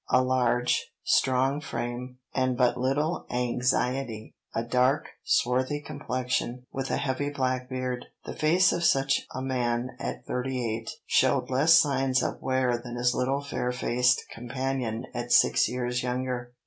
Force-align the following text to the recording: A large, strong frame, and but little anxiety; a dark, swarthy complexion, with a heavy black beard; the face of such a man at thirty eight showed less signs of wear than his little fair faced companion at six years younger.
A 0.09 0.23
large, 0.23 0.89
strong 1.03 1.61
frame, 1.61 2.17
and 2.33 2.57
but 2.57 2.75
little 2.75 3.27
anxiety; 3.29 4.33
a 4.51 4.63
dark, 4.63 5.09
swarthy 5.23 5.79
complexion, 5.79 6.65
with 6.71 6.89
a 6.89 6.97
heavy 6.97 7.29
black 7.29 7.69
beard; 7.69 8.07
the 8.25 8.35
face 8.35 8.71
of 8.71 8.83
such 8.83 9.21
a 9.35 9.43
man 9.43 9.91
at 9.99 10.25
thirty 10.25 10.59
eight 10.75 10.89
showed 11.05 11.51
less 11.51 11.75
signs 11.75 12.23
of 12.23 12.41
wear 12.41 12.79
than 12.79 12.95
his 12.95 13.13
little 13.13 13.43
fair 13.43 13.71
faced 13.71 14.23
companion 14.33 15.05
at 15.13 15.31
six 15.31 15.69
years 15.69 16.01
younger. 16.01 16.53